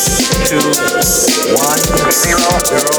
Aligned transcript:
two, 0.00 0.56
one, 1.54 1.78
zero, 2.10 2.40
zero. 2.66 2.90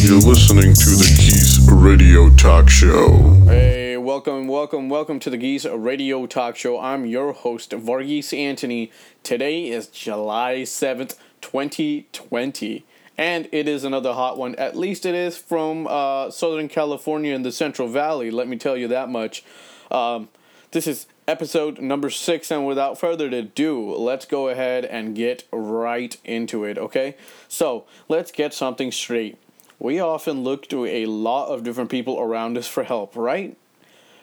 You're 0.00 0.20
listening 0.20 0.72
to 0.72 0.90
the 0.90 1.04
Ghese 1.18 1.58
Radio 1.70 2.30
Talk 2.30 2.70
Show. 2.70 3.44
Hey, 3.46 3.96
welcome, 3.96 4.48
welcome, 4.48 4.88
welcome 4.88 5.18
to 5.20 5.30
the 5.30 5.36
Ghese 5.36 5.70
Radio 5.76 6.26
Talk 6.26 6.56
Show. 6.56 6.78
I'm 6.80 7.04
your 7.04 7.32
host, 7.32 7.72
Varghese 7.72 8.36
Antony. 8.36 8.90
Today 9.22 9.68
is 9.68 9.86
July 9.86 10.62
7th, 10.62 11.16
2020. 11.48 12.84
And 13.16 13.48
it 13.52 13.66
is 13.66 13.82
another 13.82 14.12
hot 14.12 14.36
one. 14.36 14.54
At 14.56 14.76
least 14.76 15.06
it 15.06 15.14
is 15.14 15.36
from 15.36 15.86
uh, 15.86 16.30
Southern 16.30 16.68
California 16.68 17.34
and 17.34 17.44
the 17.44 17.50
Central 17.50 17.88
Valley. 17.88 18.30
Let 18.30 18.48
me 18.48 18.56
tell 18.58 18.76
you 18.76 18.86
that 18.88 19.08
much. 19.08 19.42
Um, 19.90 20.28
this 20.72 20.86
is 20.86 21.06
episode 21.26 21.80
number 21.80 22.10
six, 22.10 22.50
and 22.50 22.66
without 22.66 23.00
further 23.00 23.26
ado, 23.28 23.94
let's 23.94 24.26
go 24.26 24.48
ahead 24.50 24.84
and 24.84 25.16
get 25.16 25.44
right 25.50 26.16
into 26.22 26.64
it, 26.64 26.76
okay? 26.76 27.16
So, 27.48 27.86
let's 28.08 28.30
get 28.30 28.52
something 28.52 28.92
straight. 28.92 29.38
We 29.78 30.00
often 30.00 30.44
look 30.44 30.68
to 30.68 30.84
a 30.84 31.06
lot 31.06 31.48
of 31.48 31.64
different 31.64 31.90
people 31.90 32.20
around 32.20 32.58
us 32.58 32.68
for 32.68 32.84
help, 32.84 33.16
right? 33.16 33.56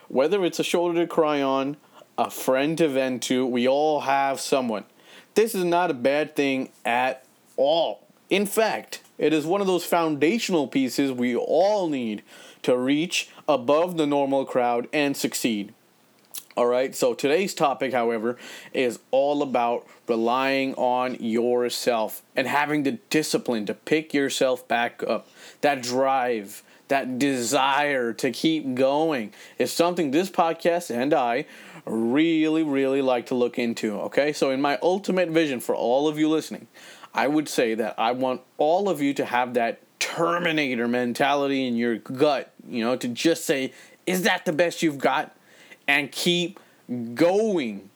Whether 0.07 0.45
it's 0.45 0.59
a 0.59 0.63
shoulder 0.63 1.02
to 1.02 1.07
cry 1.07 1.41
on, 1.41 1.77
a 2.17 2.30
friend 2.30 2.77
to 2.77 2.88
vent 2.88 3.23
to, 3.23 3.47
we 3.47 3.67
all 3.67 4.02
have 4.02 4.39
someone. 4.39 4.85
This 5.35 5.53
is 5.53 5.66
not 5.66 5.91
a 5.91 5.94
bad 5.94 6.35
thing 6.35 6.70
at 6.85 7.25
all. 7.58 8.08
In 8.30 8.45
fact, 8.45 9.02
it 9.17 9.33
is 9.33 9.45
one 9.45 9.59
of 9.59 9.67
those 9.67 9.86
foundational 9.86 10.66
pieces 10.66 11.11
we 11.11 11.36
all 11.36 11.89
need 11.89 12.23
to 12.64 12.78
reach 12.78 13.30
above 13.47 13.97
the 13.97 14.08
normal 14.08 14.45
crowd 14.45 14.88
and 14.94 15.16
succeed. 15.16 15.73
All 16.56 16.67
right, 16.67 16.95
so 16.95 17.13
today's 17.13 17.53
topic, 17.53 17.91
however, 17.91 18.38
is 18.73 19.00
all 19.11 19.44
about 19.44 19.86
relying 20.08 20.73
on 20.75 21.16
yourself 21.16 22.22
and 22.33 22.47
having 22.47 22.83
the 22.83 22.94
discipline 23.09 23.66
to 23.66 23.73
pick 23.73 24.13
yourself 24.13 24.66
back 24.69 25.03
up. 25.06 25.28
That 25.59 25.83
drive, 25.83 26.63
that 26.88 27.19
desire 27.19 28.13
to 28.13 28.31
keep 28.31 28.73
going 28.73 29.33
is 29.58 29.73
something 29.73 30.11
this 30.11 30.30
podcast 30.30 30.95
and 30.95 31.13
I 31.13 31.45
really, 31.86 32.64
really 32.64 33.02
like 33.02 33.28
to 33.28 33.36
look 33.36 33.59
into. 33.59 34.00
Okay, 34.02 34.33
so 34.33 34.52
in 34.52 34.61
my 34.61 34.78
ultimate 34.81 35.30
vision 35.30 35.59
for 35.59 35.75
all 35.75 36.08
of 36.08 36.17
you 36.17 36.30
listening, 36.30 36.67
I 37.14 37.28
would 37.28 37.47
say 37.47 37.75
that 37.75 37.95
I 37.97 38.11
want 38.11 38.41
all 38.58 38.89
of 38.89 39.02
you 39.02 39.14
to 39.16 39.25
have 39.25 39.53
that 39.53 39.80
Terminator 40.00 40.88
mentality 40.88 41.66
in 41.67 41.75
your 41.75 41.97
gut, 41.97 42.52
you 42.67 42.83
know, 42.83 42.95
to 42.95 43.08
just 43.08 43.45
say, 43.45 43.73
is 44.06 44.23
that 44.23 44.45
the 44.45 44.52
best 44.52 44.83
you've 44.83 44.97
got? 45.00 45.36
and 45.88 46.11
keep 46.11 46.59
going. 47.13 47.89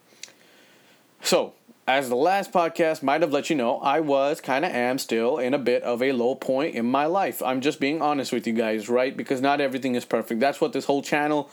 So, 1.22 1.54
as 1.88 2.08
the 2.08 2.16
last 2.16 2.52
podcast 2.52 3.02
might 3.02 3.22
have 3.22 3.34
let 3.34 3.50
you 3.50 3.56
know, 3.56 3.80
I 3.80 4.00
was 4.00 4.42
kind 4.42 4.64
of 4.64 4.72
am 4.72 5.00
still 5.00 5.38
in 5.38 5.54
a 5.54 5.58
bit 5.58 5.82
of 5.84 6.04
a 6.04 6.12
low 6.12 6.36
point 6.36 6.76
in 6.76 6.86
my 6.86 7.06
life. 7.06 7.42
I'm 7.42 7.62
just 7.62 7.80
being 7.80 8.02
honest 8.02 8.32
with 8.32 8.46
you 8.46 8.54
guys, 8.54 8.90
right? 8.90 9.16
Because 9.16 9.42
not 9.42 9.60
everything 9.60 9.96
is 9.96 10.06
perfect. 10.06 10.40
That's 10.40 10.62
what 10.62 10.72
this 10.72 10.86
whole 10.86 11.02
channel, 11.02 11.50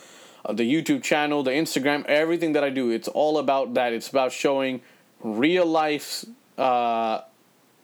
the 0.49 0.63
YouTube 0.63 1.03
channel, 1.03 1.43
the 1.43 1.51
Instagram, 1.51 2.05
everything 2.05 2.53
that 2.53 2.63
I 2.63 2.69
do, 2.69 2.89
it's 2.89 3.07
all 3.07 3.37
about 3.37 3.73
that. 3.73 3.93
It's 3.93 4.09
about 4.09 4.31
showing 4.31 4.81
real 5.21 5.65
life 5.65 6.25
uh, 6.57 7.21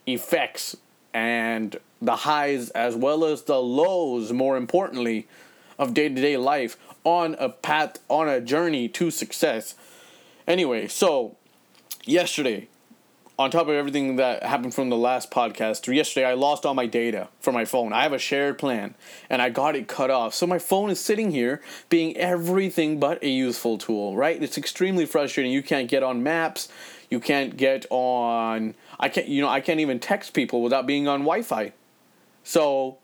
effects 0.05 0.77
and 1.13 1.77
the 2.01 2.15
highs 2.17 2.69
as 2.71 2.95
well 2.95 3.25
as 3.25 3.43
the 3.43 3.61
lows, 3.61 4.33
more 4.33 4.57
importantly, 4.57 5.27
of 5.79 5.93
day 5.93 6.09
to 6.09 6.15
day 6.15 6.37
life 6.37 6.77
on 7.03 7.35
a 7.39 7.49
path, 7.49 7.99
on 8.09 8.29
a 8.29 8.39
journey 8.39 8.87
to 8.87 9.11
success. 9.11 9.75
Anyway, 10.47 10.87
so 10.87 11.35
yesterday, 12.05 12.67
on 13.37 13.49
top 13.49 13.67
of 13.67 13.73
everything 13.73 14.17
that 14.17 14.43
happened 14.43 14.75
from 14.75 14.89
the 14.89 14.97
last 14.97 15.31
podcast, 15.31 15.91
yesterday 15.93 16.25
I 16.25 16.33
lost 16.33 16.65
all 16.65 16.73
my 16.73 16.85
data 16.85 17.29
from 17.39 17.55
my 17.55 17.65
phone. 17.65 17.91
I 17.91 18.03
have 18.03 18.13
a 18.13 18.19
shared 18.19 18.59
plan 18.59 18.93
and 19.29 19.41
I 19.41 19.49
got 19.49 19.75
it 19.75 19.87
cut 19.87 20.11
off. 20.11 20.35
So 20.35 20.45
my 20.45 20.59
phone 20.59 20.91
is 20.91 20.99
sitting 20.99 21.31
here 21.31 21.61
being 21.89 22.15
everything 22.15 22.99
but 22.99 23.23
a 23.23 23.29
useful 23.29 23.77
tool, 23.77 24.15
right? 24.15 24.41
It's 24.41 24.57
extremely 24.57 25.05
frustrating. 25.05 25.51
You 25.51 25.63
can't 25.63 25.89
get 25.89 26.03
on 26.03 26.21
maps, 26.21 26.69
you 27.09 27.19
can't 27.19 27.57
get 27.57 27.85
on 27.89 28.75
I 28.99 29.09
can't 29.09 29.27
you 29.27 29.41
know, 29.41 29.49
I 29.49 29.61
can't 29.61 29.79
even 29.79 29.99
text 29.99 30.33
people 30.33 30.61
without 30.61 30.85
being 30.85 31.07
on 31.07 31.21
Wi-Fi. 31.21 31.73
So 32.43 32.97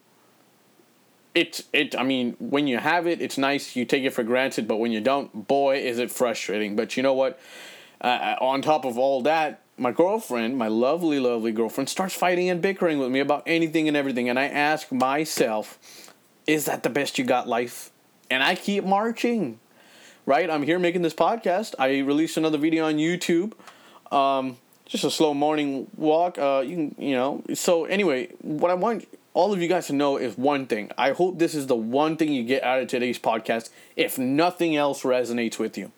it's 1.35 1.63
it 1.73 1.95
i 1.95 2.01
mean 2.01 2.35
when 2.39 2.65
you 2.65 2.79
have 2.79 3.05
it 3.05 3.21
it's 3.21 3.37
nice 3.37 3.75
you 3.75 3.85
take 3.85 4.03
it 4.03 4.09
for 4.09 4.23
granted 4.23 4.67
but 4.67 4.77
when 4.77 4.91
you 4.91 4.99
don't 4.99 5.47
boy 5.47 5.77
is 5.77 5.99
it 5.99 6.09
frustrating 6.09 6.75
but 6.75 6.97
you 6.97 7.03
know 7.03 7.13
what 7.13 7.39
uh, 8.01 8.35
on 8.41 8.61
top 8.61 8.83
of 8.83 8.97
all 8.97 9.21
that 9.21 9.61
my 9.79 9.91
girlfriend 9.91 10.57
my 10.57 10.67
lovely 10.67 11.19
lovely 11.19 11.51
girlfriend 11.51 11.89
starts 11.89 12.13
fighting 12.13 12.49
and 12.49 12.61
bickering 12.61 12.99
with 12.99 13.09
me 13.11 13.19
about 13.19 13.43
anything 13.45 13.87
and 13.87 13.95
everything 13.95 14.29
and 14.29 14.37
i 14.37 14.45
ask 14.45 14.91
myself 14.91 15.79
is 16.47 16.65
that 16.65 16.81
the 16.81 16.89
best 16.89 17.19
you 17.19 17.23
got 17.23 17.47
life? 17.47 17.91
And 18.29 18.43
i 18.43 18.55
keep 18.55 18.83
marching 18.83 19.59
right? 20.25 20.49
I'm 20.49 20.61
here 20.61 20.77
making 20.77 21.01
this 21.01 21.15
podcast. 21.15 21.73
I 21.79 21.99
released 21.99 22.37
another 22.37 22.59
video 22.59 22.85
on 22.85 22.95
youtube. 22.95 23.53
Um, 24.11 24.57
just 24.85 25.03
a 25.03 25.09
slow 25.09 25.33
morning 25.33 25.87
walk 25.97 26.37
uh, 26.37 26.63
you 26.65 26.93
you 26.97 27.15
know. 27.15 27.43
So 27.53 27.85
anyway 27.85 28.29
what 28.41 28.71
i 28.71 28.73
want 28.73 29.07
all 29.33 29.53
of 29.53 29.61
you 29.61 29.67
guys 29.67 29.87
to 29.87 29.93
know 29.93 30.17
is 30.17 30.37
one 30.37 30.65
thing. 30.65 30.91
I 30.97 31.11
hope 31.11 31.39
this 31.39 31.53
is 31.55 31.67
the 31.67 31.75
one 31.75 32.17
thing 32.17 32.33
you 32.33 32.43
get 32.43 32.63
out 32.63 32.81
of 32.81 32.87
today's 32.87 33.19
podcast, 33.19 33.69
if 33.95 34.17
nothing 34.17 34.75
else 34.75 35.03
resonates 35.03 35.59
with 35.59 35.77
you. 35.77 35.91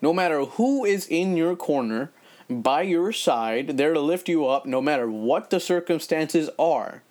No 0.00 0.12
matter 0.12 0.44
who 0.44 0.84
is 0.84 1.06
in 1.06 1.36
your 1.36 1.56
corner, 1.56 2.10
by 2.48 2.82
your 2.82 3.12
side, 3.12 3.76
there 3.76 3.94
to 3.94 4.00
lift 4.00 4.28
you 4.28 4.46
up, 4.46 4.66
no 4.66 4.80
matter 4.80 5.10
what 5.10 5.50
the 5.50 5.60
circumstances 5.60 6.50
are. 6.58 7.02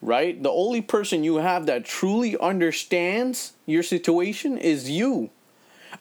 Right? 0.00 0.42
The 0.42 0.50
only 0.50 0.80
person 0.80 1.22
you 1.22 1.36
have 1.36 1.66
that 1.66 1.84
truly 1.84 2.36
understands 2.38 3.52
your 3.66 3.82
situation 3.82 4.58
is 4.58 4.90
you. 4.90 5.30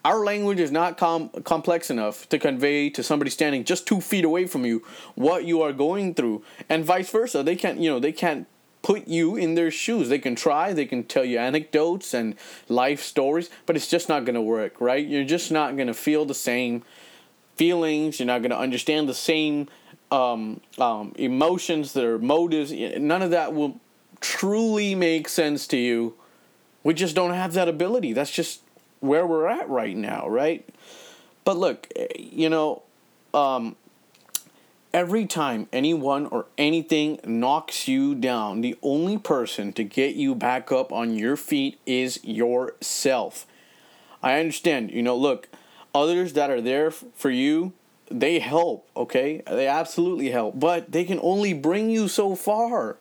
Our 0.03 0.23
language 0.25 0.59
is 0.59 0.71
not 0.71 0.97
com- 0.97 1.29
complex 1.43 1.89
enough 1.91 2.27
to 2.29 2.39
convey 2.39 2.89
to 2.89 3.03
somebody 3.03 3.29
standing 3.29 3.63
just 3.63 3.85
two 3.85 4.01
feet 4.01 4.25
away 4.25 4.47
from 4.47 4.65
you 4.65 4.83
what 5.15 5.45
you 5.45 5.61
are 5.61 5.73
going 5.73 6.15
through, 6.15 6.43
and 6.69 6.83
vice 6.83 7.11
versa. 7.11 7.43
They 7.43 7.55
can't, 7.55 7.79
you 7.79 7.89
know, 7.89 7.99
they 7.99 8.11
can't 8.11 8.47
put 8.81 9.07
you 9.07 9.35
in 9.35 9.55
their 9.55 9.69
shoes. 9.69 10.09
They 10.09 10.17
can 10.17 10.35
try, 10.35 10.73
they 10.73 10.85
can 10.85 11.03
tell 11.03 11.25
you 11.25 11.37
anecdotes 11.37 12.13
and 12.13 12.35
life 12.67 13.03
stories, 13.03 13.49
but 13.65 13.75
it's 13.75 13.87
just 13.87 14.09
not 14.09 14.25
going 14.25 14.35
to 14.35 14.41
work, 14.41 14.79
right? 14.81 15.05
You're 15.05 15.23
just 15.23 15.51
not 15.51 15.75
going 15.75 15.87
to 15.87 15.93
feel 15.93 16.25
the 16.25 16.33
same 16.33 16.83
feelings. 17.61 18.19
You're 18.19 18.25
not 18.25 18.41
going 18.41 18.49
to 18.49 18.57
understand 18.57 19.07
the 19.07 19.13
same 19.13 19.67
um, 20.09 20.61
um, 20.79 21.13
emotions, 21.15 21.93
their 21.93 22.17
motives. 22.17 22.71
None 22.71 23.21
of 23.21 23.29
that 23.29 23.53
will 23.53 23.79
truly 24.19 24.95
make 24.95 25.29
sense 25.29 25.67
to 25.67 25.77
you. 25.77 26.15
We 26.83 26.95
just 26.95 27.15
don't 27.15 27.35
have 27.35 27.53
that 27.53 27.67
ability. 27.67 28.13
That's 28.13 28.31
just 28.31 28.61
where 28.99 29.27
we're 29.27 29.47
at 29.47 29.69
right 29.69 29.95
now, 29.95 30.27
right? 30.27 30.67
But 31.43 31.57
look, 31.57 31.87
you 32.17 32.49
know, 32.49 32.81
um, 33.31 33.75
every 34.91 35.27
time 35.27 35.67
anyone 35.71 36.25
or 36.25 36.47
anything 36.57 37.19
knocks 37.23 37.87
you 37.87 38.15
down, 38.15 38.61
the 38.61 38.75
only 38.81 39.19
person 39.19 39.71
to 39.73 39.83
get 39.83 40.15
you 40.15 40.33
back 40.33 40.71
up 40.71 40.91
on 40.91 41.13
your 41.13 41.37
feet 41.37 41.79
is 41.85 42.19
yourself. 42.23 43.45
I 44.23 44.39
understand, 44.39 44.89
you 44.89 45.03
know, 45.03 45.15
look, 45.15 45.47
others 45.93 46.33
that 46.33 46.49
are 46.49 46.61
there 46.61 46.91
for 46.91 47.29
you, 47.29 47.73
they 48.09 48.39
help, 48.39 48.89
okay? 48.95 49.41
They 49.47 49.67
absolutely 49.67 50.31
help, 50.31 50.59
but 50.59 50.91
they 50.91 51.03
can 51.03 51.19
only 51.21 51.53
bring 51.53 51.89
you 51.89 52.07
so 52.07 52.35
far. 52.35 52.97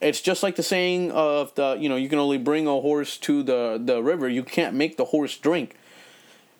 It's 0.00 0.20
just 0.20 0.42
like 0.42 0.56
the 0.56 0.62
saying 0.62 1.10
of 1.10 1.54
the 1.56 1.76
you 1.80 1.88
know 1.88 1.96
you 1.96 2.08
can 2.08 2.20
only 2.20 2.38
bring 2.38 2.68
a 2.68 2.80
horse 2.80 3.16
to 3.18 3.42
the 3.42 3.80
the 3.84 4.02
river. 4.02 4.28
You 4.28 4.44
can't 4.44 4.74
make 4.74 4.96
the 4.96 5.06
horse 5.06 5.36
drink. 5.36 5.74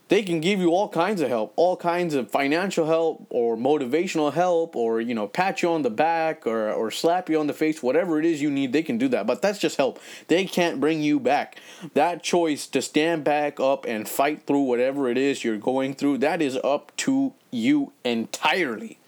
They 0.09 0.23
can 0.23 0.41
give 0.41 0.59
you 0.59 0.71
all 0.71 0.89
kinds 0.89 1.21
of 1.21 1.29
help, 1.29 1.53
all 1.57 1.77
kinds 1.77 2.15
of 2.15 2.31
financial 2.31 2.87
help 2.87 3.27
or 3.29 3.57
motivational 3.57 4.33
help 4.33 4.75
or 4.75 5.01
you 5.03 5.15
know 5.15 5.29
pat 5.29 5.63
you 5.63 5.71
on 5.71 5.83
the 5.83 5.91
back 5.91 6.47
or 6.47 6.73
or 6.73 6.91
slap 6.91 7.29
you 7.29 7.39
on 7.39 7.47
the 7.47 7.53
face, 7.53 7.83
whatever 7.83 8.19
it 8.19 8.25
is 8.25 8.41
you 8.41 8.51
need, 8.51 8.73
they 8.73 8.83
can 8.83 8.97
do 8.97 9.09
that. 9.09 9.27
But 9.27 9.43
that's 9.43 9.59
just 9.59 9.77
help. 9.77 10.01
They 10.29 10.47
can't 10.47 10.81
bring 10.81 11.03
you 11.03 11.21
back. 11.21 11.57
That 11.93 12.23
choice 12.23 12.67
to 12.69 12.81
stand 12.81 13.23
back 13.25 13.61
up 13.61 13.85
and 13.87 14.09
fight 14.09 14.47
through 14.47 14.63
whatever 14.63 15.09
it 15.11 15.19
is 15.19 15.45
you're 15.45 15.59
going 15.59 15.95
through, 15.95 16.19
that 16.19 16.41
is 16.41 16.57
up 16.65 16.97
to 16.99 17.35
you 17.51 17.93
entirely. 18.05 18.99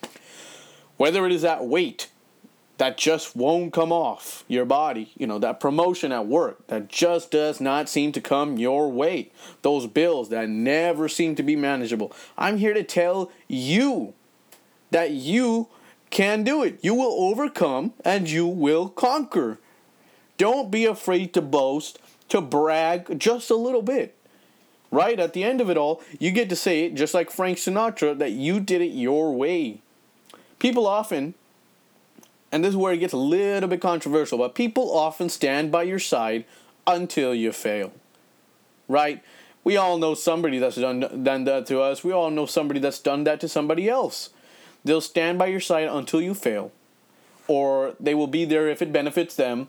Whether 0.99 1.25
it 1.25 1.32
is 1.32 1.43
that 1.43 1.64
weight 1.64 2.08
that 2.81 2.97
just 2.97 3.37
won't 3.37 3.75
come 3.75 3.93
off 3.93 4.43
your 4.49 4.65
body. 4.65 5.12
You 5.15 5.27
know, 5.27 5.38
that 5.41 5.61
promotion 5.61 6.12
at 6.12 6.27
work 6.27 6.67
that 6.69 6.88
just 6.88 7.31
does 7.31 7.61
not 7.61 7.91
seem 7.91 8.11
to 8.12 8.23
come 8.23 8.56
your 8.56 8.91
way. 8.91 9.32
Those 9.61 9.87
bills 9.87 10.31
that 10.31 10.49
never 10.49 11.06
seem 11.06 11.35
to 11.35 11.43
be 11.43 11.56
manageable. 11.56 12.11
I'm 12.38 12.56
here 12.56 12.73
to 12.73 12.82
tell 12.82 13.31
you 13.47 14.15
that 14.93 15.11
you 15.11 15.69
can 16.09 16.43
do 16.43 16.62
it. 16.62 16.79
You 16.81 16.94
will 16.94 17.12
overcome 17.29 17.93
and 18.03 18.31
you 18.31 18.47
will 18.47 18.88
conquer. 18.88 19.59
Don't 20.38 20.71
be 20.71 20.87
afraid 20.87 21.35
to 21.35 21.43
boast, 21.43 21.99
to 22.31 22.41
brag 22.41 23.19
just 23.19 23.50
a 23.50 23.56
little 23.56 23.82
bit. 23.82 24.17
Right? 24.91 25.21
At 25.21 25.35
the 25.35 25.44
end 25.44 25.61
of 25.61 25.69
it 25.69 25.77
all, 25.77 26.03
you 26.19 26.31
get 26.31 26.49
to 26.49 26.56
say 26.56 26.87
it 26.87 26.94
just 26.94 27.12
like 27.12 27.31
Frank 27.31 27.59
Sinatra 27.59 28.19
that 28.19 28.32
you 28.32 28.59
did 28.59 28.81
it 28.81 28.87
your 28.87 29.35
way. 29.35 29.82
People 30.59 30.87
often, 30.87 31.35
and 32.52 32.64
this 32.64 32.70
is 32.70 32.76
where 32.76 32.93
it 32.93 32.99
gets 32.99 33.12
a 33.12 33.19
little 33.19 33.69
bit 33.69 33.81
controversial, 33.81 34.38
but 34.38 34.55
people 34.55 34.97
often 34.97 35.29
stand 35.29 35.70
by 35.70 35.85
your 35.85 35.99
side 35.99 36.44
until 36.87 37.35
you 37.35 37.52
fail. 37.52 37.93
Right? 38.88 39.23
We 39.62 39.76
all 39.76 39.99
know 39.99 40.14
somebody 40.14 40.58
that's 40.58 40.76
done, 40.76 41.00
done 41.23 41.44
that 41.44 41.67
to 41.67 41.81
us. 41.81 42.02
We 42.02 42.12
all 42.12 42.31
know 42.31 42.47
somebody 42.47 42.81
that's 42.81 42.99
done 42.99 43.25
that 43.25 43.41
to 43.41 43.49
somebody 43.49 43.88
else. 43.88 44.31
They'll 44.85 45.02
stand 45.02 45.38
by 45.38 45.47
your 45.47 45.61
side 45.61 45.88
until 45.88 46.23
you 46.23 46.35
fail, 46.35 46.73
or 47.47 47.94
they 48.00 48.14
will 48.14 48.26
be 48.26 48.44
there 48.44 48.69
if 48.69 48.81
it 48.81 48.93
benefits 48.93 49.37
them. 49.37 49.69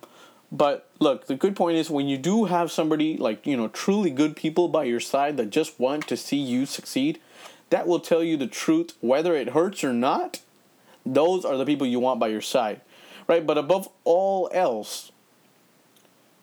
But 0.52 0.90
look, 1.00 1.28
the 1.28 1.36
good 1.36 1.56
point 1.56 1.78
is 1.78 1.90
when 1.90 2.08
you 2.08 2.18
do 2.18 2.46
have 2.46 2.72
somebody 2.72 3.18
like, 3.18 3.46
you 3.46 3.56
know, 3.56 3.68
truly 3.68 4.10
good 4.10 4.36
people 4.36 4.68
by 4.68 4.86
your 4.86 5.00
side 5.00 5.38
that 5.38 5.50
just 5.50 5.80
want 5.80 6.08
to 6.08 6.18
see 6.18 6.38
you 6.38 6.66
succeed, 6.66 7.20
that 7.70 7.88
will 7.88 8.00
tell 8.00 8.24
you 8.24 8.38
the 8.38 8.48
truth 8.48 8.94
whether 9.02 9.36
it 9.36 9.50
hurts 9.50 9.84
or 9.84 9.94
not. 9.94 10.42
Those 11.06 11.46
are 11.46 11.58
the 11.58 11.66
people 11.66 11.88
you 11.88 12.00
want 12.00 12.20
by 12.20 12.28
your 12.28 12.42
side, 12.42 12.82
right? 13.28 13.46
But 13.46 13.58
above 13.58 13.90
all 14.04 14.50
else, 14.54 15.12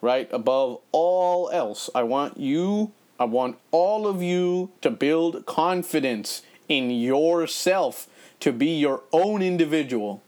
right? 0.00 0.28
Above 0.32 0.80
all 0.92 1.50
else, 1.50 1.90
I 1.94 2.02
want 2.02 2.38
you, 2.38 2.92
I 3.18 3.24
want 3.24 3.58
all 3.70 4.06
of 4.06 4.22
you 4.22 4.70
to 4.80 4.90
build 4.90 5.46
confidence 5.46 6.42
in 6.68 6.90
yourself 6.90 8.08
to 8.40 8.52
be 8.52 8.78
your 8.78 9.02
own 9.12 9.42
individual. 9.42 10.22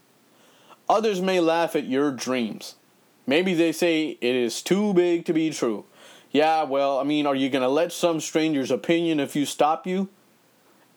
Others 0.89 1.21
may 1.21 1.39
laugh 1.39 1.75
at 1.75 1.85
your 1.85 2.11
dreams. 2.11 2.75
Maybe 3.25 3.53
they 3.53 3.71
say 3.71 4.17
it 4.19 4.35
is 4.35 4.61
too 4.61 4.93
big 4.93 5.25
to 5.25 5.33
be 5.33 5.51
true. 5.51 5.85
Yeah, 6.31 6.63
well, 6.63 6.99
I 6.99 7.03
mean, 7.03 7.25
are 7.25 7.35
you 7.35 7.49
going 7.49 7.61
to 7.61 7.69
let 7.69 7.93
some 7.93 8.19
stranger's 8.19 8.71
opinion 8.71 9.19
if 9.19 9.35
you 9.35 9.45
stop 9.45 9.85
you? 9.85 10.09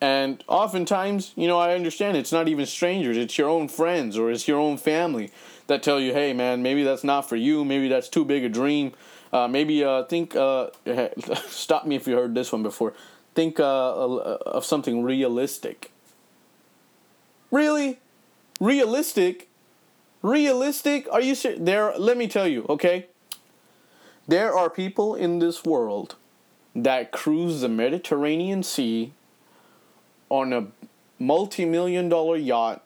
And 0.01 0.45
oftentimes, 0.49 1.33
you 1.37 1.47
know, 1.47 1.59
I 1.59 1.75
understand 1.75 2.17
it's 2.17 2.33
not 2.33 2.49
even 2.49 2.67
strangers, 2.67 3.17
it's 3.17 3.39
your 3.39 3.49
own 3.49 3.69
friends 3.69 4.19
or 4.19 4.31
it's 4.31 4.47
your 4.47 4.59
own 4.59 4.77
family 4.77 5.31
that 5.67 5.83
tell 5.83 5.99
you, 5.99 6.13
hey, 6.13 6.33
man, 6.33 6.63
maybe 6.63 6.83
that's 6.83 7.05
not 7.05 7.29
for 7.29 7.37
you, 7.37 7.65
maybe 7.65 7.89
that's 7.89 8.09
too 8.09 8.25
big 8.25 8.45
a 8.45 8.49
dream. 8.49 8.93
Uh, 9.33 9.49
maybe 9.49 9.83
uh, 9.83 10.05
think, 10.05 10.37
uh, 10.37 10.69
stop 11.49 11.87
me 11.87 11.97
if 11.97 12.07
you 12.07 12.15
heard 12.15 12.35
this 12.35 12.53
one 12.53 12.63
before. 12.63 12.93
Think 13.35 13.59
uh, 13.59 13.65
of 13.65 14.65
something 14.65 15.03
realistic. 15.03 15.91
Really? 17.51 17.99
Realistic? 18.61 19.49
Realistic? 20.23 21.09
Are 21.11 21.21
you 21.21 21.35
serious? 21.35 21.61
There, 21.63 21.93
let 21.99 22.17
me 22.17 22.29
tell 22.29 22.47
you, 22.47 22.65
okay? 22.69 23.07
There 24.29 24.57
are 24.57 24.71
people 24.71 25.15
in 25.15 25.41
this 25.41 25.65
world 25.65 26.15
that 26.75 27.11
cruise 27.11 27.61
the 27.61 27.69
Mediterranean 27.69 28.63
Sea 28.63 29.13
on 30.29 30.53
a 30.53 30.67
multi 31.19 31.65
million 31.65 32.09
dollar 32.09 32.37
yacht 32.37 32.83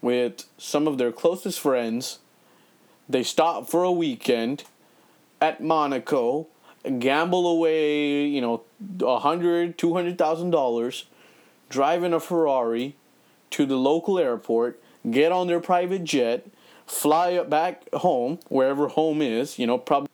with 0.00 0.44
some 0.58 0.86
of 0.86 0.98
their 0.98 1.12
closest 1.12 1.60
friends. 1.60 2.18
They 3.08 3.22
stop 3.22 3.68
for 3.68 3.82
a 3.82 3.92
weekend 3.92 4.64
at 5.40 5.62
Monaco, 5.62 6.46
gamble 6.98 7.46
away, 7.46 8.26
you 8.26 8.40
know, 8.40 8.62
a 9.02 9.18
hundred, 9.18 9.76
two 9.76 9.94
hundred 9.94 10.18
thousand 10.18 10.50
dollars, 10.50 11.04
drive 11.68 12.04
in 12.04 12.12
a 12.12 12.20
Ferrari 12.20 12.94
to 13.50 13.66
the 13.66 13.76
local 13.76 14.18
airport, 14.18 14.80
get 15.10 15.30
on 15.32 15.46
their 15.46 15.60
private 15.60 16.04
jet, 16.04 16.46
fly 16.86 17.42
back 17.42 17.82
home, 17.92 18.38
wherever 18.48 18.88
home 18.88 19.20
is, 19.20 19.58
you 19.58 19.66
know, 19.66 19.78
probably. 19.78 20.08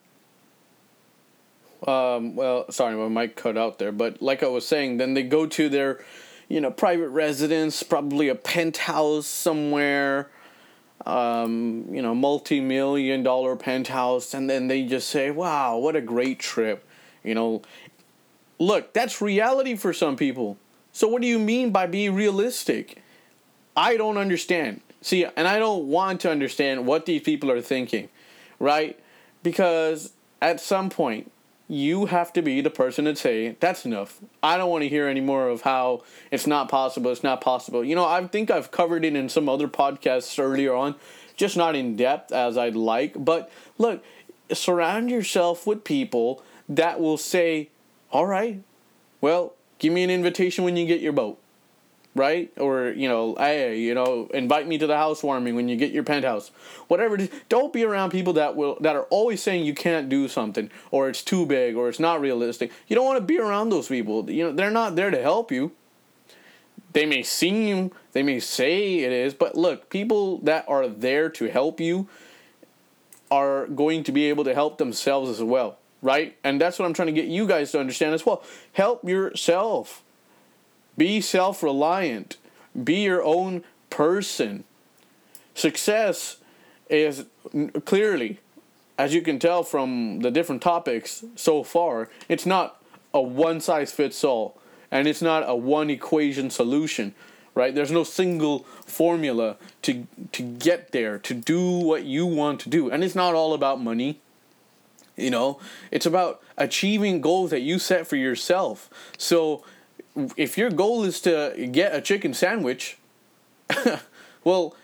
Um, 1.87 2.35
well, 2.35 2.71
sorry, 2.73 2.97
my 2.97 3.09
mic 3.09 3.37
cut 3.37 3.57
out 3.57 3.79
there, 3.79 3.93
but 3.93 4.21
like 4.21 4.43
I 4.43 4.49
was 4.49 4.67
saying, 4.67 4.97
then 4.97 5.15
they 5.15 5.23
go 5.23 5.47
to 5.47 5.69
their, 5.69 6.05
you 6.49 6.61
know, 6.61 6.71
private 6.71 7.09
residence, 7.09 7.83
probably 7.83 8.29
a 8.29 8.35
penthouse 8.35 9.27
somewhere, 9.27 10.31
um, 11.07 11.87
you 11.91 12.03
know, 12.03 12.15
multi 12.15 12.61
million 12.61 13.23
dollar 13.23 13.55
penthouse, 13.57 14.35
and 14.35 14.49
then 14.49 14.69
they 14.69 14.85
just 14.85 15.09
say, 15.11 15.31
wow, 15.31 15.77
what 15.77 15.95
a 15.95 16.01
great 16.01 16.39
trip. 16.39 16.87
You 17.23 17.35
know, 17.35 17.63
look, 18.59 18.93
that's 18.93 19.21
reality 19.21 19.77
for 19.77 19.93
some 19.93 20.17
people. 20.17 20.57
So, 20.93 21.07
what 21.07 21.23
do 21.23 21.29
you 21.29 21.39
mean 21.39 21.71
by 21.71 21.87
being 21.87 22.15
realistic? 22.15 23.03
I 23.77 23.97
don't 23.97 24.17
understand. 24.17 24.81
See, 25.01 25.25
and 25.25 25.47
I 25.47 25.59
don't 25.59 25.87
want 25.87 26.23
to 26.23 26.31
understand 26.31 26.87
what 26.87 27.07
these 27.07 27.23
people 27.23 27.51
are 27.53 27.61
thinking, 27.61 28.09
right? 28.59 28.99
Because 29.43 30.13
at 30.43 30.61
some 30.61 30.91
point, 30.91 31.31
you 31.69 32.07
have 32.07 32.33
to 32.33 32.41
be 32.41 32.63
the 32.63 32.71
person 32.71 33.05
to 33.05 33.15
say, 33.15 33.57
that's 33.61 33.85
enough. 33.85 34.21
I 34.43 34.57
don't 34.57 34.71
want 34.71 34.83
to 34.83 34.89
hear 34.89 35.07
any 35.07 35.21
more 35.21 35.49
of 35.49 35.63
how 35.63 36.03
it's 36.31 36.47
not 36.47 36.71
possible, 36.71 37.11
it's 37.13 37.23
not 37.23 37.43
possible. 37.43 37.85
You 37.85 37.95
know, 37.95 38.07
I 38.07 38.27
think 38.27 38.51
I've 38.51 38.71
covered 38.71 39.05
it 39.05 39.15
in 39.15 39.29
some 39.29 39.49
other 39.49 39.69
podcasts 39.69 40.43
earlier 40.43 40.75
on, 40.75 40.95
just 41.37 41.57
not 41.57 41.77
in 41.77 41.95
depth 41.95 42.33
as 42.33 42.57
I'd 42.57 42.75
like. 42.75 43.23
But 43.23 43.51
look, 43.77 44.03
surround 44.51 45.11
yourself 45.11 45.67
with 45.67 45.85
people 45.85 46.43
that 46.71 47.01
will 47.01 47.19
say, 47.19 47.69
all 48.11 48.27
right, 48.27 48.63
well, 49.21 49.53
give 49.79 49.93
me 49.93 50.03
an 50.03 50.11
invitation 50.11 50.65
when 50.65 50.77
you 50.77 50.87
get 50.87 51.01
your 51.01 51.13
boat 51.13 51.39
right? 52.19 52.53
Or 52.59 52.89
you 52.89 53.09
know, 53.09 53.35
hey, 53.39 53.79
you 53.79 53.95
know, 53.95 54.29
invite 54.35 54.67
me 54.67 54.77
to 54.79 54.87
the 54.87 54.97
housewarming 54.97 55.55
when 55.55 55.69
you 55.69 55.77
get 55.77 55.93
your 55.93 56.03
penthouse. 56.03 56.51
Whatever 56.89 57.15
it 57.15 57.21
is, 57.23 57.31
don't 57.49 57.73
be 57.73 57.85
around 57.85 58.11
people 58.11 58.35
that 58.35 58.57
will 58.57 58.77
that 58.81 58.97
are 58.97 59.05
always 59.05 59.43
saying 59.43 59.65
you 59.65 59.75
can't 59.75 60.09
do 60.09 60.29
something 60.29 60.71
or 60.91 61.09
it's 61.09 61.23
too 61.23 61.47
big 61.47 61.77
or 61.77 61.89
it's 61.89 62.01
not 62.01 62.21
realistic. 62.21 62.73
You 62.89 62.97
don't 62.97 63.07
want 63.07 63.19
to 63.19 63.25
be 63.25 63.39
around 63.39 63.71
those 63.71 63.89
people. 63.89 64.31
You 64.31 64.45
know, 64.45 64.53
they're 64.53 64.71
not 64.71 64.97
there 64.97 65.11
to 65.11 65.23
help 65.23 65.51
you. 65.53 65.73
They 66.93 67.07
may 67.07 67.23
seem, 67.23 67.93
they 68.13 68.23
may 68.23 68.41
say 68.41 69.01
it 69.01 69.13
is, 69.13 69.35
but 69.35 69.55
look, 69.55 69.91
people 69.91 70.39
that 70.39 70.65
are 70.69 70.89
there 70.89 71.29
to 71.31 71.51
help 71.51 71.81
you 71.81 72.09
are 73.31 73.67
going 73.67 74.05
to 74.05 74.13
be 74.13 74.25
able 74.31 74.45
to 74.45 74.55
help 74.55 74.79
themselves 74.79 75.29
as 75.29 75.43
well, 75.43 75.79
right? 76.01 76.37
And 76.43 76.59
that's 76.59 76.79
what 76.79 76.87
I'm 76.87 76.95
trying 76.95 77.07
to 77.07 77.13
get 77.13 77.27
you 77.27 77.47
guys 77.47 77.73
to 77.73 77.81
understand 77.81 78.15
as 78.15 78.25
well. 78.25 78.43
Help 78.73 79.07
yourself 79.07 80.03
be 80.99 81.23
self 81.23 81.63
reliant. 81.63 82.37
Be 82.85 83.05
your 83.05 83.23
own 83.23 83.65
person. 83.89 84.65
Success 85.55 86.37
is 86.91 87.25
clearly, 87.85 88.41
as 88.99 89.15
you 89.15 89.23
can 89.23 89.39
tell 89.39 89.63
from 89.63 90.21
the 90.21 90.31
different 90.31 90.63
topics 90.63 91.25
so 91.35 91.63
far, 91.63 92.11
it's 92.29 92.45
not 92.45 92.83
a 93.15 93.21
one 93.23 93.61
size 93.61 93.93
fits 93.93 94.23
all. 94.23 94.61
And 94.91 95.07
it's 95.07 95.23
not 95.23 95.45
a 95.47 95.55
one 95.55 95.91
equation 95.91 96.51
solution, 96.51 97.15
right? 97.55 97.75
There's 97.75 97.91
no 97.91 98.05
single 98.05 98.61
formula 98.87 99.57
to, 99.83 100.07
to 100.33 100.43
get 100.43 100.93
there, 100.93 101.19
to 101.19 101.35
do 101.35 101.79
what 101.79 102.05
you 102.05 102.25
want 102.25 102.61
to 102.61 102.71
do. 102.71 102.91
And 102.91 103.05
it's 103.05 103.15
not 103.15 103.35
all 103.35 103.53
about 103.53 103.81
money. 103.81 104.21
You 105.17 105.31
know, 105.31 105.61
it's 105.91 106.07
about 106.07 106.41
achieving 106.57 107.21
goals 107.21 107.51
that 107.51 107.61
you 107.61 107.79
set 107.79 108.07
for 108.07 108.17
yourself. 108.17 108.89
So 109.19 109.65
if 110.37 110.59
your 110.59 110.71
goal 110.71 111.05
is 111.05 111.21
to 111.23 111.69
get 111.71 111.95
a 111.95 112.01
chicken 112.01 112.35
sandwich, 112.35 112.99
well, 114.45 114.75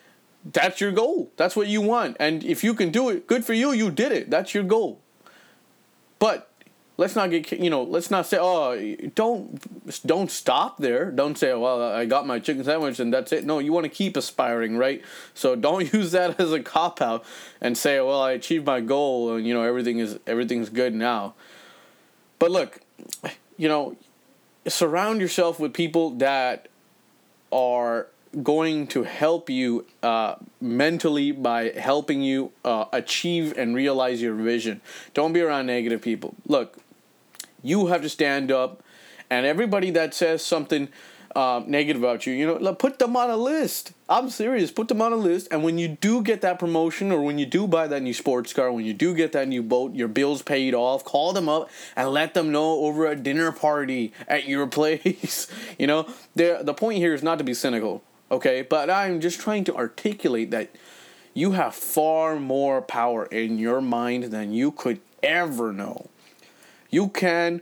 that's 0.45 0.81
your 0.81 0.93
goal. 0.93 1.31
That's 1.37 1.57
what 1.57 1.69
you 1.69 1.81
want. 1.81 2.17
And 2.21 2.45
if 2.45 2.63
you 2.63 2.75
can 2.75 2.91
do 2.91 3.09
it, 3.09 3.27
good 3.27 3.45
for 3.45 3.55
you. 3.55 3.73
You 3.73 3.91
did 3.91 4.13
it. 4.13 4.31
That's 4.31 4.55
your 4.55 4.65
goal. 4.65 5.01
But 6.19 6.51
let's 6.97 7.17
not 7.17 7.31
get 7.31 7.51
you 7.53 7.71
know. 7.71 7.83
Let's 7.83 8.11
not 8.11 8.27
say 8.27 8.39
oh 8.41 8.97
don't 9.15 10.07
don't 10.07 10.31
stop 10.31 10.79
there. 10.79 11.11
Don't 11.11 11.37
say 11.37 11.55
well 11.55 11.83
I 11.83 12.05
got 12.05 12.27
my 12.27 12.39
chicken 12.39 12.65
sandwich 12.65 13.01
and 13.01 13.13
that's 13.13 13.33
it. 13.33 13.45
No, 13.45 13.59
you 13.59 13.73
want 13.73 13.85
to 13.85 13.91
keep 13.91 14.17
aspiring, 14.17 14.77
right? 14.77 15.03
So 15.33 15.57
don't 15.57 15.93
use 15.93 16.13
that 16.13 16.39
as 16.39 16.53
a 16.53 16.61
cop 16.61 17.01
out 17.01 17.25
and 17.61 17.77
say 17.77 18.01
well 18.01 18.21
I 18.21 18.33
achieved 18.33 18.67
my 18.67 18.81
goal 18.81 19.35
and 19.35 19.47
you 19.47 19.55
know 19.55 19.63
everything 19.63 19.99
is 19.99 20.19
everything's 20.27 20.69
good 20.69 20.95
now. 20.95 21.35
But 22.39 22.51
look, 22.51 22.81
you 23.57 23.69
know 23.69 23.97
surround 24.67 25.21
yourself 25.21 25.61
with 25.61 25.73
people 25.73 26.11
that 26.11 26.69
are 27.53 28.09
going 28.43 28.87
to 28.89 29.05
help 29.05 29.49
you 29.49 29.87
uh, 30.03 30.35
mentally 30.61 31.31
by 31.31 31.71
helping 31.71 32.21
you 32.21 32.51
uh, 32.65 32.87
achieve 32.93 33.57
and 33.57 33.77
realize 33.77 34.21
your 34.21 34.35
vision. 34.35 34.81
Don't 35.13 35.33
be 35.33 35.41
around 35.41 35.67
negative 35.67 36.03
people. 36.03 36.35
Look, 36.47 36.79
you 37.63 37.87
have 37.87 38.03
to 38.03 38.09
stand 38.09 38.51
up, 38.51 38.83
and 39.31 39.47
everybody 39.47 39.91
that 39.91 40.15
says 40.15 40.43
something 40.45 40.89
uh, 41.35 41.63
negative 41.67 42.03
about 42.03 42.27
you, 42.27 42.33
you 42.33 42.47
know, 42.47 42.75
put 42.75 42.99
them 42.99 43.17
on 43.17 43.29
a 43.29 43.37
list. 43.37 43.93
I'm 44.09 44.31
serious. 44.31 44.71
Put 44.71 44.89
them 44.89 45.03
on 45.03 45.13
a 45.13 45.17
list, 45.17 45.49
and 45.51 45.65
when 45.65 45.79
you 45.79 45.89
do 45.89 46.23
get 46.23 46.43
that 46.43 46.59
promotion, 46.59 47.11
or 47.11 47.23
when 47.23 47.39
you 47.39 47.47
do 47.47 47.67
buy 47.67 47.89
that 47.89 48.03
new 48.03 48.15
sports 48.15 48.53
car, 48.53 48.71
when 48.71 48.85
you 48.85 48.95
do 48.95 49.15
get 49.15 49.33
that 49.33 49.49
new 49.49 49.63
boat, 49.63 49.95
your 49.95 50.09
bills 50.09 50.43
paid 50.43 50.75
off, 50.75 51.05
call 51.05 51.33
them 51.33 51.49
up 51.49 51.71
and 51.97 52.11
let 52.11 52.35
them 52.35 52.53
know 52.53 52.81
over 52.81 53.07
a 53.07 53.17
dinner 53.17 53.51
party 53.51 54.13
at 54.29 54.47
your 54.47 54.67
place. 54.79 55.49
you 55.79 55.87
know, 55.87 56.09
the 56.35 56.61
the 56.63 56.75
point 56.75 56.99
here 56.99 57.15
is 57.15 57.23
not 57.23 57.39
to 57.39 57.45
be 57.45 57.55
cynical. 57.55 58.03
Okay, 58.31 58.63
but 58.63 58.89
I'm 58.89 59.21
just 59.21 59.41
trying 59.41 59.65
to 59.65 59.77
articulate 59.77 60.51
that 60.51 60.71
you 61.35 61.53
have 61.53 61.75
far 61.75 62.39
more 62.39 62.81
power 62.81 63.27
in 63.27 63.59
your 63.59 63.81
mind 63.81 64.25
than 64.25 64.53
you 64.53 64.71
could 64.71 65.01
ever 65.23 65.73
know. 65.73 66.09
You 66.91 67.09
can 67.09 67.61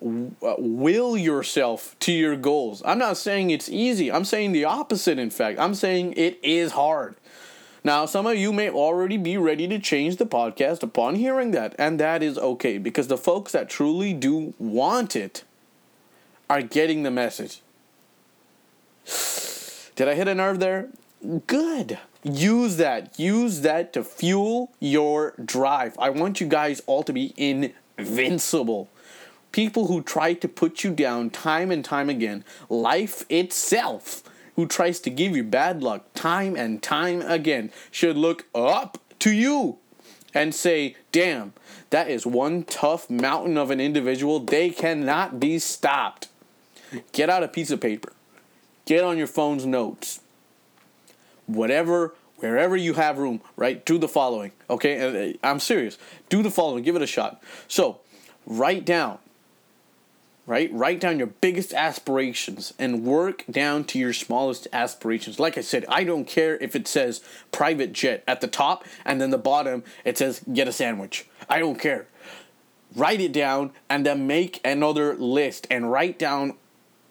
Uh, 0.00 0.54
will 0.58 1.16
yourself 1.16 1.96
to 2.00 2.12
your 2.12 2.36
goals. 2.36 2.82
I'm 2.84 2.98
not 2.98 3.16
saying 3.16 3.50
it's 3.50 3.68
easy. 3.68 4.10
I'm 4.10 4.24
saying 4.24 4.52
the 4.52 4.64
opposite, 4.64 5.18
in 5.18 5.30
fact. 5.30 5.58
I'm 5.58 5.74
saying 5.74 6.14
it 6.16 6.38
is 6.42 6.72
hard. 6.72 7.14
Now, 7.84 8.06
some 8.06 8.26
of 8.26 8.36
you 8.36 8.52
may 8.52 8.70
already 8.70 9.18
be 9.18 9.36
ready 9.36 9.68
to 9.68 9.78
change 9.78 10.16
the 10.16 10.24
podcast 10.26 10.82
upon 10.82 11.16
hearing 11.16 11.50
that, 11.50 11.74
and 11.78 12.00
that 12.00 12.22
is 12.22 12.38
okay 12.38 12.78
because 12.78 13.08
the 13.08 13.18
folks 13.18 13.52
that 13.52 13.68
truly 13.68 14.14
do 14.14 14.54
want 14.58 15.14
it 15.14 15.44
are 16.48 16.62
getting 16.62 17.02
the 17.02 17.10
message. 17.10 17.60
Did 19.96 20.08
I 20.08 20.14
hit 20.14 20.28
a 20.28 20.34
nerve 20.34 20.60
there? 20.60 20.88
Good. 21.46 21.98
Use 22.22 22.78
that. 22.78 23.18
Use 23.20 23.60
that 23.60 23.92
to 23.92 24.02
fuel 24.02 24.72
your 24.80 25.34
drive. 25.44 25.94
I 25.98 26.08
want 26.10 26.40
you 26.40 26.46
guys 26.46 26.82
all 26.86 27.02
to 27.02 27.12
be 27.12 27.34
invincible. 27.36 28.88
People 29.54 29.86
who 29.86 30.02
try 30.02 30.34
to 30.34 30.48
put 30.48 30.82
you 30.82 30.90
down 30.90 31.30
time 31.30 31.70
and 31.70 31.84
time 31.84 32.10
again, 32.10 32.44
life 32.68 33.24
itself 33.28 34.24
who 34.56 34.66
tries 34.66 34.98
to 34.98 35.10
give 35.10 35.36
you 35.36 35.44
bad 35.44 35.80
luck 35.80 36.12
time 36.12 36.56
and 36.56 36.82
time 36.82 37.22
again 37.22 37.70
should 37.92 38.16
look 38.16 38.46
up 38.52 38.98
to 39.20 39.30
you 39.30 39.78
and 40.34 40.52
say, 40.52 40.96
damn, 41.12 41.52
that 41.90 42.10
is 42.10 42.26
one 42.26 42.64
tough 42.64 43.08
mountain 43.08 43.56
of 43.56 43.70
an 43.70 43.80
individual. 43.80 44.40
They 44.40 44.70
cannot 44.70 45.38
be 45.38 45.60
stopped. 45.60 46.26
Get 47.12 47.30
out 47.30 47.44
a 47.44 47.48
piece 47.48 47.70
of 47.70 47.80
paper, 47.80 48.12
get 48.86 49.04
on 49.04 49.16
your 49.16 49.28
phone's 49.28 49.64
notes, 49.64 50.18
whatever, 51.46 52.12
wherever 52.38 52.76
you 52.76 52.94
have 52.94 53.18
room, 53.18 53.40
right? 53.54 53.86
Do 53.86 53.98
the 53.98 54.08
following, 54.08 54.50
okay? 54.68 55.30
Uh, 55.30 55.48
I'm 55.48 55.60
serious. 55.60 55.96
Do 56.28 56.42
the 56.42 56.50
following, 56.50 56.82
give 56.82 56.96
it 56.96 57.02
a 57.02 57.06
shot. 57.06 57.40
So, 57.68 58.00
write 58.46 58.84
down 58.84 59.20
right? 60.46 60.72
Write 60.72 61.00
down 61.00 61.18
your 61.18 61.28
biggest 61.28 61.72
aspirations 61.72 62.74
and 62.78 63.04
work 63.04 63.44
down 63.50 63.84
to 63.84 63.98
your 63.98 64.12
smallest 64.12 64.68
aspirations. 64.72 65.38
Like 65.38 65.56
I 65.56 65.62
said, 65.62 65.84
I 65.88 66.04
don't 66.04 66.26
care 66.26 66.58
if 66.58 66.76
it 66.76 66.86
says 66.86 67.22
private 67.50 67.92
jet 67.92 68.22
at 68.26 68.40
the 68.40 68.48
top 68.48 68.84
and 69.04 69.20
then 69.20 69.30
the 69.30 69.38
bottom 69.38 69.84
it 70.04 70.18
says 70.18 70.42
get 70.52 70.68
a 70.68 70.72
sandwich. 70.72 71.26
I 71.48 71.58
don't 71.58 71.78
care. 71.78 72.06
Write 72.94 73.20
it 73.20 73.32
down 73.32 73.72
and 73.88 74.04
then 74.04 74.26
make 74.26 74.60
another 74.64 75.16
list 75.16 75.66
and 75.70 75.90
write 75.90 76.18
down 76.18 76.54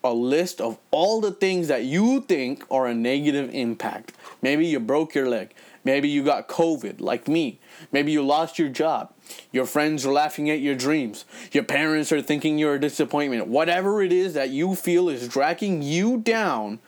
a 0.03 0.13
list 0.13 0.59
of 0.59 0.77
all 0.91 1.21
the 1.21 1.31
things 1.31 1.69
that 1.69 1.83
you 1.83 2.21
think 2.21 2.65
are 2.69 2.87
a 2.87 2.93
negative 2.93 3.49
impact. 3.53 4.13
Maybe 4.41 4.67
you 4.67 4.79
broke 4.79 5.15
your 5.15 5.29
leg. 5.29 5.53
Maybe 5.83 6.07
you 6.07 6.23
got 6.23 6.47
COVID, 6.47 7.01
like 7.01 7.27
me. 7.27 7.59
Maybe 7.91 8.11
you 8.11 8.25
lost 8.25 8.57
your 8.57 8.69
job. 8.69 9.13
Your 9.51 9.65
friends 9.65 10.05
are 10.05 10.11
laughing 10.11 10.49
at 10.49 10.59
your 10.59 10.75
dreams. 10.75 11.25
Your 11.51 11.63
parents 11.63 12.11
are 12.11 12.21
thinking 12.21 12.57
you're 12.57 12.75
a 12.75 12.79
disappointment. 12.79 13.47
Whatever 13.47 14.01
it 14.01 14.13
is 14.13 14.33
that 14.33 14.49
you 14.49 14.75
feel 14.75 15.09
is 15.09 15.27
dragging 15.27 15.81
you 15.81 16.17
down, 16.17 16.79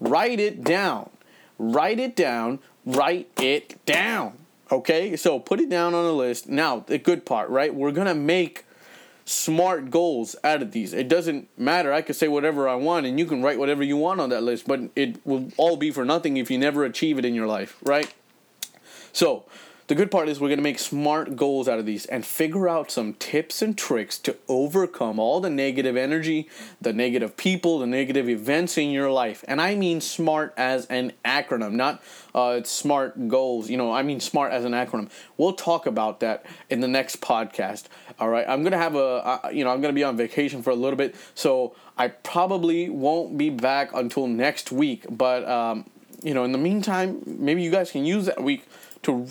write 0.00 0.40
it 0.40 0.62
down. 0.62 1.10
Write 1.58 1.98
it 1.98 2.14
down. 2.14 2.60
Write 2.84 3.30
it 3.40 3.84
down. 3.86 4.38
Okay? 4.70 5.16
So 5.16 5.38
put 5.38 5.60
it 5.60 5.68
down 5.68 5.94
on 5.94 6.04
a 6.04 6.12
list. 6.12 6.48
Now, 6.48 6.80
the 6.86 6.98
good 6.98 7.26
part, 7.26 7.48
right? 7.50 7.74
We're 7.74 7.92
going 7.92 8.06
to 8.06 8.14
make 8.14 8.64
smart 9.24 9.90
goals 9.90 10.36
out 10.44 10.62
of 10.62 10.72
these. 10.72 10.92
It 10.92 11.08
doesn't 11.08 11.48
matter. 11.58 11.92
I 11.92 12.02
could 12.02 12.16
say 12.16 12.28
whatever 12.28 12.68
I 12.68 12.74
want 12.74 13.06
and 13.06 13.18
you 13.18 13.26
can 13.26 13.42
write 13.42 13.58
whatever 13.58 13.82
you 13.82 13.96
want 13.96 14.20
on 14.20 14.28
that 14.30 14.42
list, 14.42 14.66
but 14.66 14.80
it 14.94 15.24
will 15.26 15.48
all 15.56 15.76
be 15.76 15.90
for 15.90 16.04
nothing 16.04 16.36
if 16.36 16.50
you 16.50 16.58
never 16.58 16.84
achieve 16.84 17.18
it 17.18 17.24
in 17.24 17.34
your 17.34 17.46
life, 17.46 17.76
right? 17.82 18.12
So, 19.12 19.44
the 19.86 19.94
good 19.94 20.10
part 20.10 20.28
is 20.30 20.40
we're 20.40 20.48
going 20.48 20.58
to 20.58 20.62
make 20.62 20.78
smart 20.78 21.36
goals 21.36 21.68
out 21.68 21.78
of 21.78 21.84
these 21.84 22.06
and 22.06 22.24
figure 22.24 22.68
out 22.68 22.90
some 22.90 23.12
tips 23.14 23.60
and 23.60 23.76
tricks 23.76 24.18
to 24.18 24.36
overcome 24.48 25.18
all 25.18 25.40
the 25.40 25.50
negative 25.50 25.94
energy, 25.94 26.48
the 26.80 26.92
negative 26.92 27.36
people, 27.36 27.78
the 27.78 27.86
negative 27.86 28.26
events 28.28 28.78
in 28.78 28.90
your 28.90 29.10
life. 29.10 29.44
And 29.46 29.60
I 29.60 29.74
mean 29.74 30.00
smart 30.00 30.54
as 30.56 30.86
an 30.86 31.12
acronym, 31.22 31.72
not 31.72 32.02
uh, 32.34 32.62
smart 32.62 33.28
goals. 33.28 33.68
You 33.68 33.76
know, 33.76 33.92
I 33.92 34.02
mean 34.02 34.20
smart 34.20 34.52
as 34.52 34.64
an 34.64 34.72
acronym. 34.72 35.10
We'll 35.36 35.52
talk 35.52 35.84
about 35.84 36.20
that 36.20 36.46
in 36.70 36.80
the 36.80 36.88
next 36.88 37.20
podcast. 37.20 37.84
All 38.18 38.30
right. 38.30 38.48
I'm 38.48 38.62
going 38.62 38.72
to 38.72 38.78
have 38.78 38.94
a, 38.94 38.98
uh, 39.44 39.50
you 39.52 39.64
know, 39.64 39.70
I'm 39.70 39.82
going 39.82 39.92
to 39.92 39.98
be 39.98 40.04
on 40.04 40.16
vacation 40.16 40.62
for 40.62 40.70
a 40.70 40.76
little 40.76 40.96
bit. 40.96 41.14
So 41.34 41.76
I 41.98 42.08
probably 42.08 42.88
won't 42.88 43.36
be 43.36 43.50
back 43.50 43.90
until 43.92 44.28
next 44.28 44.72
week. 44.72 45.04
But, 45.10 45.46
um, 45.46 45.90
you 46.22 46.32
know, 46.32 46.44
in 46.44 46.52
the 46.52 46.58
meantime, 46.58 47.22
maybe 47.26 47.62
you 47.62 47.70
guys 47.70 47.90
can 47.90 48.06
use 48.06 48.24
that 48.26 48.42
week 48.42 48.66
to 49.02 49.28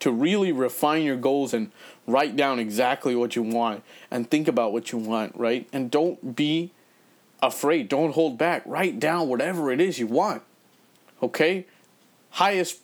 to 0.00 0.10
really 0.10 0.52
refine 0.52 1.02
your 1.02 1.16
goals 1.16 1.54
and 1.54 1.70
write 2.06 2.36
down 2.36 2.58
exactly 2.58 3.14
what 3.14 3.36
you 3.36 3.42
want 3.42 3.82
and 4.10 4.30
think 4.30 4.48
about 4.48 4.72
what 4.72 4.92
you 4.92 4.98
want, 4.98 5.34
right? 5.36 5.68
And 5.72 5.90
don't 5.90 6.36
be 6.36 6.72
afraid. 7.42 7.88
Don't 7.88 8.14
hold 8.14 8.38
back. 8.38 8.62
Write 8.66 8.98
down 8.98 9.28
whatever 9.28 9.70
it 9.70 9.80
is 9.80 9.98
you 9.98 10.06
want. 10.06 10.42
Okay? 11.22 11.66
Highest 12.30 12.83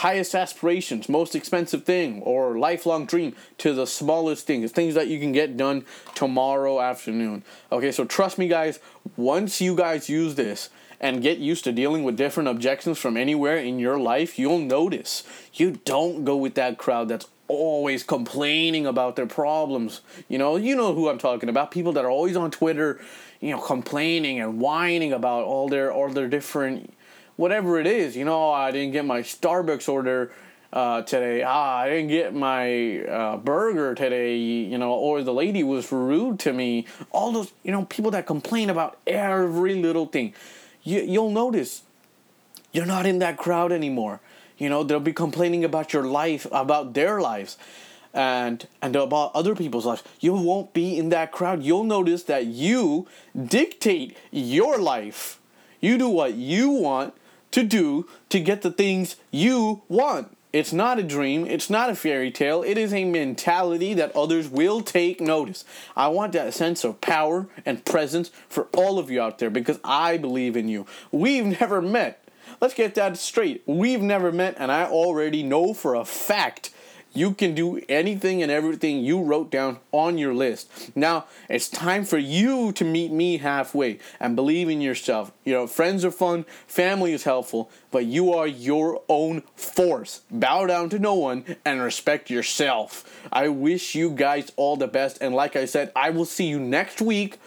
highest 0.00 0.34
aspirations, 0.34 1.08
most 1.08 1.34
expensive 1.34 1.84
thing 1.84 2.22
or 2.22 2.58
lifelong 2.58 3.04
dream 3.04 3.36
to 3.58 3.74
the 3.74 3.86
smallest 3.86 4.46
things, 4.46 4.72
things 4.72 4.94
that 4.94 5.08
you 5.08 5.20
can 5.20 5.30
get 5.30 5.56
done 5.56 5.84
tomorrow 6.14 6.80
afternoon. 6.80 7.44
Okay, 7.70 7.92
so 7.92 8.04
trust 8.04 8.38
me 8.38 8.48
guys, 8.48 8.80
once 9.16 9.60
you 9.60 9.74
guys 9.74 10.08
use 10.08 10.34
this, 10.34 10.70
and 11.02 11.22
get 11.22 11.38
used 11.38 11.64
to 11.64 11.72
dealing 11.72 12.04
with 12.04 12.14
different 12.16 12.48
objections 12.48 12.98
from 12.98 13.16
anywhere 13.16 13.56
in 13.56 13.78
your 13.78 13.98
life, 13.98 14.38
you'll 14.38 14.58
notice 14.58 15.24
you 15.54 15.80
don't 15.86 16.26
go 16.26 16.36
with 16.36 16.54
that 16.54 16.76
crowd 16.76 17.08
that's 17.08 17.26
always 17.48 18.02
complaining 18.02 18.86
about 18.86 19.16
their 19.16 19.26
problems. 19.26 20.02
You 20.28 20.36
know, 20.36 20.56
you 20.56 20.76
know 20.76 20.94
who 20.94 21.08
I'm 21.08 21.18
talking 21.18 21.48
about. 21.48 21.70
People 21.70 21.92
that 21.92 22.04
are 22.04 22.10
always 22.10 22.36
on 22.36 22.50
Twitter, 22.50 23.00
you 23.40 23.50
know, 23.50 23.60
complaining 23.60 24.40
and 24.40 24.60
whining 24.60 25.12
about 25.12 25.44
all 25.44 25.68
their 25.68 25.90
all 25.90 26.10
their 26.10 26.28
different 26.28 26.92
whatever 27.40 27.80
it 27.80 27.86
is. 27.86 28.16
You 28.16 28.26
know, 28.26 28.50
I 28.50 28.70
didn't 28.70 28.92
get 28.92 29.04
my 29.04 29.22
Starbucks 29.22 29.88
order 29.88 30.30
uh, 30.72 31.02
today. 31.02 31.42
Ah, 31.42 31.78
I 31.78 31.88
didn't 31.88 32.08
get 32.08 32.34
my 32.34 33.00
uh, 33.00 33.36
burger 33.38 33.94
today. 33.94 34.36
You 34.36 34.78
know, 34.78 34.92
or 34.92 35.22
the 35.22 35.32
lady 35.32 35.62
was 35.64 35.90
rude 35.90 36.38
to 36.40 36.52
me. 36.52 36.86
All 37.10 37.32
those, 37.32 37.50
you 37.62 37.72
know, 37.72 37.86
people 37.86 38.10
that 38.10 38.26
complain 38.26 38.68
about 38.68 38.98
every 39.06 39.74
little 39.74 40.06
thing 40.06 40.34
you, 40.82 41.00
you'll 41.00 41.30
notice 41.30 41.82
you're 42.72 42.86
not 42.86 43.06
in 43.06 43.18
that 43.18 43.36
crowd 43.36 43.72
anymore. 43.72 44.20
You 44.58 44.68
know, 44.68 44.84
they'll 44.84 45.00
be 45.00 45.12
complaining 45.12 45.64
about 45.64 45.92
your 45.92 46.04
life, 46.04 46.46
about 46.52 46.94
their 46.94 47.20
lives, 47.20 47.56
and 48.12 48.66
and 48.82 48.94
about 48.96 49.32
other 49.34 49.54
people's 49.54 49.86
lives. 49.86 50.02
You 50.20 50.34
won't 50.34 50.72
be 50.72 50.98
in 50.98 51.08
that 51.10 51.32
crowd. 51.32 51.62
You'll 51.62 51.84
notice 51.84 52.24
that 52.24 52.46
you 52.46 53.06
dictate 53.34 54.16
your 54.30 54.78
life. 54.78 55.38
You 55.80 55.96
do 55.96 56.10
what 56.10 56.34
you 56.34 56.68
want 56.68 57.14
to 57.52 57.62
do 57.62 58.08
to 58.28 58.40
get 58.40 58.62
the 58.62 58.70
things 58.70 59.16
you 59.30 59.82
want. 59.88 60.36
It's 60.52 60.72
not 60.72 60.98
a 60.98 61.04
dream, 61.04 61.46
it's 61.46 61.70
not 61.70 61.90
a 61.90 61.94
fairy 61.94 62.32
tale, 62.32 62.64
it 62.64 62.76
is 62.76 62.92
a 62.92 63.04
mentality 63.04 63.94
that 63.94 64.14
others 64.16 64.48
will 64.48 64.80
take 64.80 65.20
notice. 65.20 65.64
I 65.96 66.08
want 66.08 66.32
that 66.32 66.54
sense 66.54 66.82
of 66.82 67.00
power 67.00 67.46
and 67.64 67.84
presence 67.84 68.32
for 68.48 68.64
all 68.74 68.98
of 68.98 69.10
you 69.10 69.22
out 69.22 69.38
there 69.38 69.50
because 69.50 69.78
I 69.84 70.16
believe 70.16 70.56
in 70.56 70.68
you. 70.68 70.86
We've 71.12 71.46
never 71.60 71.80
met. 71.80 72.24
Let's 72.60 72.74
get 72.74 72.96
that 72.96 73.16
straight. 73.16 73.62
We've 73.64 74.02
never 74.02 74.32
met, 74.32 74.56
and 74.58 74.72
I 74.72 74.86
already 74.86 75.44
know 75.44 75.72
for 75.72 75.94
a 75.94 76.04
fact 76.04 76.70
you 77.12 77.34
can 77.34 77.54
do 77.54 77.80
anything 77.88 78.42
and 78.42 78.50
everything 78.50 79.00
you 79.00 79.22
wrote 79.22 79.50
down 79.50 79.78
on 79.92 80.18
your 80.18 80.34
list. 80.34 80.90
Now, 80.94 81.26
it's 81.48 81.68
time 81.68 82.04
for 82.04 82.18
you 82.18 82.72
to 82.72 82.84
meet 82.84 83.10
me 83.12 83.38
halfway 83.38 83.98
and 84.18 84.36
believe 84.36 84.68
in 84.68 84.80
yourself. 84.80 85.32
You 85.44 85.54
know, 85.54 85.66
friends 85.66 86.04
are 86.04 86.10
fun, 86.10 86.44
family 86.66 87.12
is 87.12 87.24
helpful, 87.24 87.70
but 87.90 88.06
you 88.06 88.32
are 88.32 88.46
your 88.46 89.02
own 89.08 89.42
force. 89.56 90.22
Bow 90.30 90.66
down 90.66 90.88
to 90.90 90.98
no 90.98 91.14
one 91.14 91.44
and 91.64 91.80
respect 91.80 92.30
yourself. 92.30 93.26
I 93.32 93.48
wish 93.48 93.94
you 93.94 94.10
guys 94.10 94.52
all 94.56 94.76
the 94.76 94.86
best. 94.86 95.18
And 95.20 95.34
like 95.34 95.56
I 95.56 95.64
said, 95.64 95.92
I 95.96 96.10
will 96.10 96.24
see 96.24 96.46
you 96.46 96.60
next 96.60 97.00
week 97.00 97.38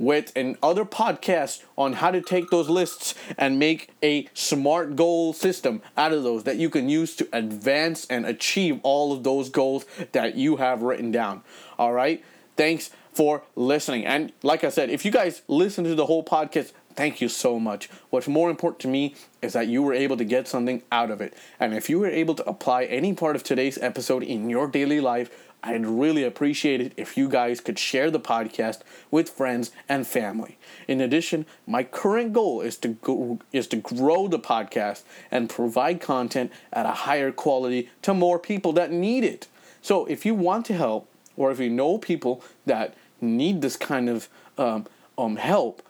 with 0.00 0.34
another 0.34 0.86
podcast 0.86 1.62
on 1.76 1.92
how 1.92 2.10
to 2.10 2.22
take 2.22 2.48
those 2.48 2.70
lists 2.70 3.14
and 3.36 3.58
make 3.58 3.90
a 4.02 4.26
smart 4.32 4.96
goal 4.96 5.34
system 5.34 5.82
out 5.94 6.10
of 6.10 6.22
those 6.22 6.44
that 6.44 6.56
you 6.56 6.70
can 6.70 6.88
use 6.88 7.14
to 7.14 7.28
advance 7.34 8.06
and 8.08 8.24
achieve 8.24 8.80
all 8.82 9.12
of 9.12 9.22
those 9.22 9.50
goals 9.50 9.84
that 10.12 10.34
you 10.34 10.56
have 10.56 10.80
written 10.80 11.12
down. 11.12 11.42
All 11.78 11.92
right? 11.92 12.24
Thanks 12.56 12.90
for 13.12 13.42
listening. 13.54 14.06
And 14.06 14.32
like 14.42 14.64
I 14.64 14.70
said, 14.70 14.88
if 14.88 15.04
you 15.04 15.10
guys 15.10 15.42
listen 15.48 15.84
to 15.84 15.94
the 15.94 16.06
whole 16.06 16.24
podcast, 16.24 16.72
thank 16.94 17.20
you 17.20 17.28
so 17.28 17.60
much. 17.60 17.90
What's 18.08 18.26
more 18.26 18.48
important 18.48 18.80
to 18.80 18.88
me 18.88 19.14
is 19.42 19.52
that 19.52 19.68
you 19.68 19.82
were 19.82 19.92
able 19.92 20.16
to 20.16 20.24
get 20.24 20.48
something 20.48 20.82
out 20.90 21.10
of 21.10 21.20
it. 21.20 21.34
And 21.58 21.74
if 21.74 21.90
you 21.90 21.98
were 21.98 22.08
able 22.08 22.34
to 22.36 22.48
apply 22.48 22.84
any 22.84 23.12
part 23.12 23.36
of 23.36 23.42
today's 23.42 23.76
episode 23.78 24.22
in 24.22 24.48
your 24.48 24.66
daily 24.66 25.00
life, 25.00 25.49
I'd 25.62 25.86
really 25.86 26.24
appreciate 26.24 26.80
it 26.80 26.92
if 26.96 27.16
you 27.16 27.28
guys 27.28 27.60
could 27.60 27.78
share 27.78 28.10
the 28.10 28.20
podcast 28.20 28.80
with 29.10 29.28
friends 29.28 29.70
and 29.88 30.06
family. 30.06 30.58
In 30.88 31.00
addition, 31.00 31.44
my 31.66 31.82
current 31.82 32.32
goal 32.32 32.60
is 32.60 32.76
to 32.78 32.88
go, 32.88 33.38
is 33.52 33.66
to 33.68 33.76
grow 33.76 34.26
the 34.26 34.38
podcast 34.38 35.02
and 35.30 35.50
provide 35.50 36.00
content 36.00 36.50
at 36.72 36.86
a 36.86 36.92
higher 36.92 37.30
quality 37.30 37.90
to 38.02 38.14
more 38.14 38.38
people 38.38 38.72
that 38.72 38.90
need 38.90 39.24
it. 39.24 39.48
So 39.82 40.06
if 40.06 40.24
you 40.24 40.34
want 40.34 40.66
to 40.66 40.74
help, 40.74 41.08
or 41.36 41.50
if 41.50 41.58
you 41.58 41.70
know 41.70 41.98
people 41.98 42.42
that 42.66 42.94
need 43.20 43.62
this 43.62 43.76
kind 43.76 44.08
of 44.08 44.28
um, 44.58 44.86
um, 45.18 45.36
help 45.36 45.82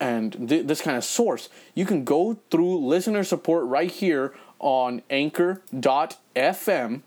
and 0.00 0.48
th- 0.48 0.66
this 0.66 0.80
kind 0.80 0.96
of 0.96 1.04
source, 1.04 1.48
you 1.74 1.84
can 1.84 2.04
go 2.04 2.38
through 2.50 2.78
listener 2.78 3.24
support 3.24 3.64
right 3.64 3.90
here 3.90 4.32
on 4.60 5.02
anchor.fm 5.10 7.02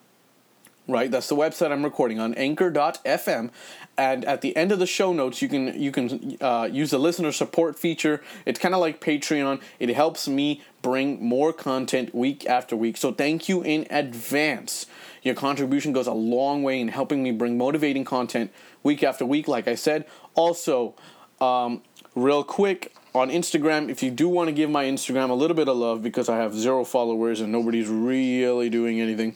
right 0.87 1.11
that's 1.11 1.27
the 1.27 1.35
website 1.35 1.71
i'm 1.71 1.83
recording 1.83 2.19
on 2.19 2.33
anchor.fm 2.35 3.49
and 3.97 4.25
at 4.25 4.41
the 4.41 4.55
end 4.55 4.71
of 4.71 4.79
the 4.79 4.87
show 4.87 5.13
notes 5.13 5.41
you 5.41 5.47
can 5.47 5.79
you 5.79 5.91
can 5.91 6.37
uh, 6.41 6.67
use 6.71 6.91
the 6.91 6.97
listener 6.97 7.31
support 7.31 7.77
feature. 7.77 8.21
It's 8.45 8.59
kind 8.59 8.73
of 8.73 8.79
like 8.79 8.99
patreon. 8.99 9.61
It 9.79 9.89
helps 9.89 10.27
me 10.27 10.61
bring 10.81 11.23
more 11.23 11.53
content 11.53 12.15
week 12.15 12.45
after 12.47 12.75
week. 12.75 12.97
So 12.97 13.11
thank 13.11 13.47
you 13.47 13.61
in 13.61 13.85
advance. 13.89 14.85
Your 15.21 15.35
contribution 15.35 15.93
goes 15.93 16.07
a 16.07 16.13
long 16.13 16.63
way 16.63 16.79
in 16.79 16.87
helping 16.87 17.21
me 17.21 17.31
bring 17.31 17.57
motivating 17.57 18.05
content 18.05 18.51
week 18.81 19.03
after 19.03 19.25
week 19.25 19.47
like 19.47 19.67
i 19.67 19.75
said. 19.75 20.05
Also 20.33 20.95
um, 21.39 21.83
real 22.15 22.43
quick 22.43 22.93
on 23.13 23.29
Instagram, 23.29 23.89
if 23.89 24.01
you 24.01 24.09
do 24.09 24.29
want 24.29 24.47
to 24.47 24.53
give 24.53 24.69
my 24.69 24.85
Instagram 24.85 25.29
a 25.29 25.33
little 25.33 25.55
bit 25.55 25.67
of 25.67 25.75
love 25.75 26.01
because 26.01 26.29
I 26.29 26.37
have 26.37 26.55
zero 26.55 26.85
followers 26.85 27.41
and 27.41 27.51
nobody's 27.51 27.89
really 27.89 28.69
doing 28.69 29.01
anything 29.01 29.35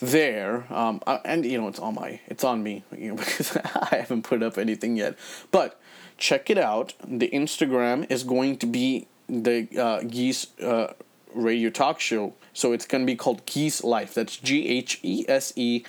there, 0.00 0.64
um, 0.70 1.00
uh, 1.06 1.18
and 1.24 1.44
you 1.44 1.60
know 1.60 1.68
it's 1.68 1.78
on 1.78 1.94
my 1.94 2.20
it's 2.26 2.44
on 2.44 2.62
me 2.62 2.82
you 2.96 3.10
know, 3.10 3.16
because 3.16 3.56
I 3.92 3.96
haven't 3.96 4.22
put 4.22 4.42
up 4.42 4.58
anything 4.58 4.96
yet. 4.96 5.16
But 5.50 5.80
check 6.18 6.50
it 6.50 6.58
out. 6.58 6.94
The 7.06 7.28
Instagram 7.30 8.10
is 8.10 8.24
going 8.24 8.58
to 8.58 8.66
be 8.66 9.06
the 9.28 9.68
uh, 9.72 10.00
Ghese 10.00 10.48
uh, 10.62 10.92
Radio 11.34 11.70
Talk 11.70 12.00
Show, 12.00 12.34
so 12.52 12.72
it's 12.72 12.86
going 12.86 13.02
to 13.02 13.06
be 13.06 13.16
called 13.16 13.46
Ghese 13.46 13.84
Life. 13.84 14.14
That's 14.14 14.36
G 14.36 14.68
H 14.68 15.00
E 15.02 15.24
S 15.28 15.52
E 15.56 15.84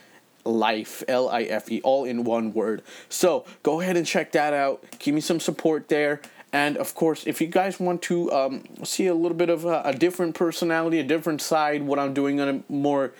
life 0.46 1.04
l-i-f-e 1.08 1.82
all 1.84 2.06
in 2.06 2.24
one 2.24 2.54
word 2.54 2.84
so 3.10 3.44
go 3.64 3.82
ahead 3.82 3.98
and 3.98 4.06
check 4.06 4.32
that 4.32 4.54
out 4.54 4.84
give 5.00 5.16
me 5.16 5.20
some 5.20 5.40
support 5.40 5.90
there 5.90 6.22
and 6.54 6.78
of 6.78 6.94
course 6.94 7.26
if 7.26 7.42
you 7.42 7.48
guys 7.48 7.80
want 7.80 8.00
to 8.00 8.32
um, 8.32 8.64
see 8.84 9.08
a 9.08 9.16
little 9.16 9.36
bit 9.36 9.50
of 9.50 9.66
a, 9.66 9.82
a, 9.84 9.94
different 9.94 10.36
personality 10.36 11.00
a 11.00 11.04
different 11.04 11.42
side 11.42 11.82
what 11.82 11.98
i'm 11.98 12.14
doing 12.14 12.40
on 12.40 12.48
a 12.48 12.72
more 12.72 13.12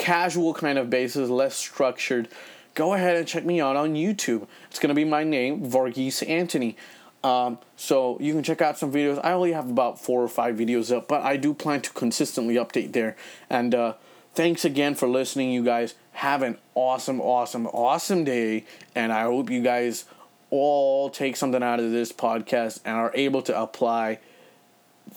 casual 0.00 0.54
kind 0.54 0.78
of 0.78 0.88
basis 0.88 1.28
less 1.28 1.54
structured 1.54 2.26
go 2.74 2.94
ahead 2.94 3.16
and 3.16 3.28
check 3.28 3.44
me 3.44 3.60
out 3.60 3.76
on 3.76 3.94
youtube. 3.94 4.46
It's 4.70 4.78
going 4.78 4.88
to 4.88 4.94
be 4.94 5.04
my 5.04 5.24
name 5.24 5.70
varghese 5.70 6.26
antony. 6.26 6.74
Um, 7.22 7.58
so 7.76 8.16
you 8.18 8.32
can 8.32 8.42
check 8.42 8.62
out 8.62 8.78
some 8.78 8.90
videos. 8.90 9.20
I 9.22 9.32
only 9.32 9.52
have 9.52 9.68
about 9.68 10.00
four 10.00 10.22
or 10.22 10.28
five 10.28 10.56
videos 10.56 10.94
up 10.96 11.06
but 11.06 11.20
i 11.22 11.36
do 11.36 11.52
plan 11.52 11.82
to 11.82 11.90
consistently 11.90 12.54
update 12.54 12.92
there. 12.92 13.14
And 13.50 13.74
uh, 13.74 13.94
thanks 14.34 14.64
again 14.64 14.94
for 14.94 15.06
listening, 15.06 15.50
you 15.50 15.62
guys. 15.62 15.94
Have 16.12 16.40
an 16.40 16.56
awesome, 16.74 17.20
awesome, 17.20 17.66
awesome 17.66 18.24
day. 18.24 18.64
And 18.94 19.12
I 19.12 19.24
hope 19.24 19.50
you 19.50 19.62
guys 19.62 20.06
all 20.48 21.10
take 21.10 21.36
something 21.36 21.62
out 21.62 21.78
of 21.78 21.90
this 21.90 22.10
podcast 22.10 22.80
and 22.86 22.96
are 22.96 23.12
able 23.14 23.42
to 23.42 23.60
apply 23.60 24.18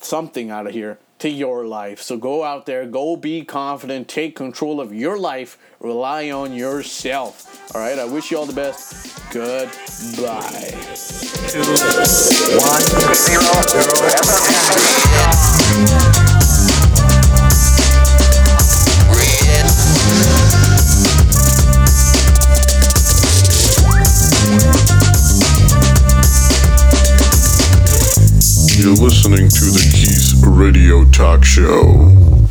something 0.02 0.52
out 0.52 0.68
of 0.68 0.74
here 0.74 1.00
to 1.24 1.30
your 1.30 1.66
life. 1.66 2.02
So 2.02 2.18
go 2.18 2.44
out 2.44 2.66
there, 2.66 2.86
go 2.86 3.16
be 3.16 3.46
confident, 3.46 4.10
take 4.10 4.36
control 4.36 4.82
of 4.82 4.94
your 4.94 5.18
life, 5.18 5.58
rely 5.80 6.30
on 6.32 6.52
yourself. 6.54 7.74
All 7.74 7.80
right, 7.80 7.98
I 7.98 8.04
wish 8.04 8.30
you 8.30 8.38
all 8.38 8.46
the 8.46 8.52
best. 8.52 9.32
Goodbye. 9.32 10.76
Two, 11.48 11.64
one, 12.60 12.82
zero, 13.16 13.64
zero. 16.28 16.33
You're 28.84 28.96
listening 28.96 29.48
to 29.48 29.66
the 29.72 29.80
Ghese 29.80 30.44
Radio 30.46 31.06
Talk 31.06 31.46
Show. 31.46 32.43